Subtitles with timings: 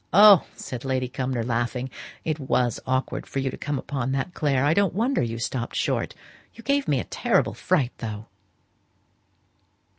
[0.31, 1.91] '""Oh!" said Lady Cumnor, laughing,
[2.25, 5.75] "it was awkward for you to come upon that, Clare: I don't wonder you stopped
[5.75, 6.15] short.
[6.55, 8.25] You gave me a terrible fright, though."